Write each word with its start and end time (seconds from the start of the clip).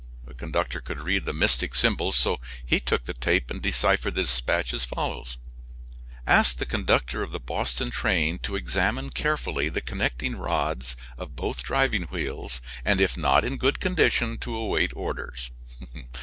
The 0.25 0.33
conductor 0.33 0.81
could 0.81 0.99
read 0.99 1.25
the 1.25 1.31
mystic 1.31 1.75
symbols, 1.75 2.15
so 2.17 2.39
he 2.65 2.79
took 2.79 3.05
the 3.05 3.13
tape 3.13 3.51
and 3.51 3.61
deciphered 3.61 4.15
the 4.15 4.23
dispatch 4.23 4.73
as 4.73 4.83
follows: 4.83 5.37
"Ask 6.25 6.57
the 6.57 6.65
conductor 6.65 7.21
of 7.21 7.31
the 7.31 7.39
Boston 7.39 7.91
train 7.91 8.39
to 8.39 8.55
examine 8.55 9.11
carefully 9.11 9.69
the 9.69 9.79
connecting 9.79 10.37
rods 10.37 10.97
of 11.19 11.35
both 11.35 11.61
driving 11.61 12.05
wheels, 12.05 12.61
and 12.83 12.99
if 12.99 13.15
not 13.15 13.45
in 13.45 13.57
good 13.57 13.79
condition 13.79 14.39
to 14.39 14.55
await 14.57 14.91
orders." 14.95 15.51